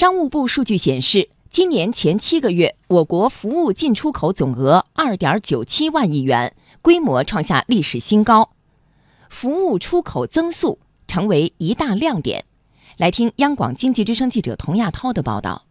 [0.00, 8.52] 商务部数据显示，今年前七个月，我国服务进出口总额二点九七万亿元，规模创下历史新高，
[9.28, 12.46] 服务出口增速成为一大亮点。
[12.96, 15.66] 来听央广经济之声记者童亚涛的报道。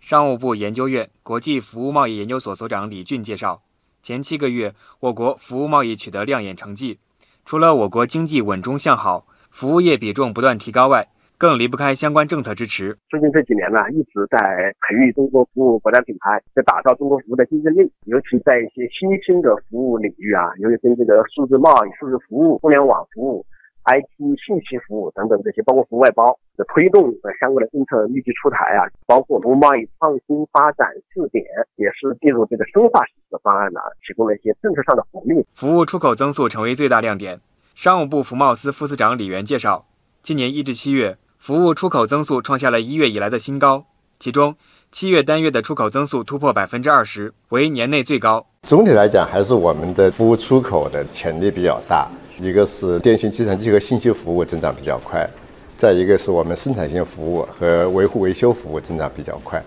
[0.00, 3.60] 商务部研究院国际服务贸易研究所所长李俊介绍，
[4.02, 6.98] 前七个月，我国服务贸易取得亮眼成绩，
[7.44, 12.96] 除了我国经济稳中向好，服务业比重不断提高外，更离不开相关政策支持。
[13.10, 17.92] 最近这几年呢，一直在培育中国服务国家品牌，在打造中国服务的竞争力。
[18.06, 23.44] 尤其在一些新兴的服务领域啊，由于跟这个数字贸易、数字服务、互联网服务、
[23.84, 31.44] IT 信息服务等等这些，包括服务外包的推动的相关的政策立即出台啊，包括服务贸易创新发展试点，
[31.76, 35.46] 也是进入这个深化实施的方案呢，提供了一些政策上的红利。
[35.52, 37.40] 服务出口增速成为最大亮点。
[37.74, 39.86] 商务部服贸司副司长李源介绍，
[40.22, 41.18] 今年一至七月。
[41.38, 43.86] 服务出口增速创下了一月以来的新高，
[44.18, 44.56] 其中
[44.90, 48.46] 七月单月的出口增速突破百分之二十，为年内最高。
[48.62, 52.08] 总体来讲，还是我们的服务出口的潜力比较大。
[52.40, 55.28] 一个是电信、计算机和信息服务增长比较快，
[55.76, 59.62] 再一个是我们生产性服务和维护维修服务增长比较快。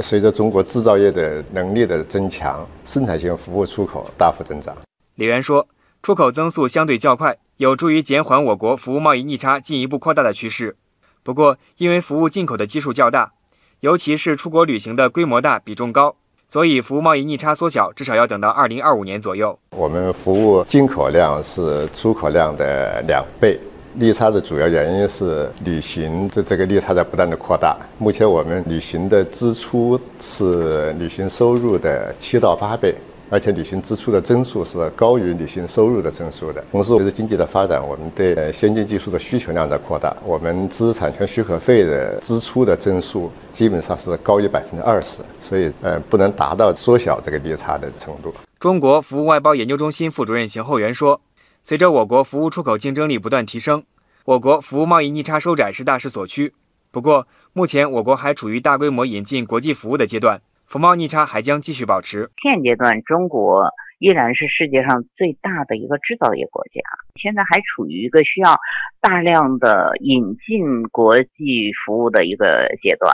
[0.00, 4.74] 随着中国制造业的能力的增强，生产性服务出口大幅增长。
[5.16, 5.68] 李源说，
[6.02, 10.76] 出口增速相对较快，有助于减缓我国服务贸易逆差进一步扩大的趋势。
[11.22, 13.32] 不过，因为服务进口的基数较大，
[13.80, 16.16] 尤其是出国旅行的规模大、比重高，
[16.48, 19.58] 所以服务贸易逆差缩小至少要等到二零二五年左右。
[19.76, 23.60] 我们服务进口量是出口量的两倍，
[23.94, 27.76] 逆差的主要原因是旅行的这个逆差在不断的扩大。
[27.98, 32.94] 目前我们旅行的支出是旅行收入的七到八倍。
[33.30, 36.62] 而且旅行支出的增速是高于旅行收入的增速的。
[36.72, 48.34] 同时，随着经济的发展，我们对先进技术的需求量在扩大，我们知识产权许可费的支出的增速基本上是高于百分之二十，所以呃，不能达到缩小这个利差的程度。
[48.58, 51.20] 中国服务外包研究中心副主任邢厚元说
[51.62, 53.84] ：“随着我国服务出口竞争力不断提升，
[54.24, 56.52] 我国服务贸易逆差收窄是大势所趋。
[56.90, 62.30] 不过，目前我国还处于大规模引进国际服务的阶段。”服贸逆差还将继续保持。
[62.40, 66.80] 现阶段，中国依然是世界上最大的一个制造业国家，
[67.20, 68.56] 现在还处于一个需要
[69.00, 72.46] 大量的引进国际服务的一个
[72.80, 73.12] 阶段。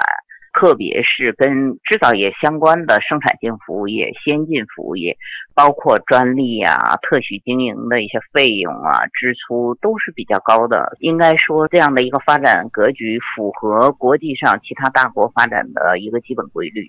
[0.53, 5.16] 特别是跟制造业相关的生产性服务业、先进服务业，
[5.55, 10.97] 包括专利啊、特许经营的一些费用啊、支出都是比较高的。
[11.00, 16.87] 应该说，这样的一个发展格局符合国际上其他大国发展的一个基本规律。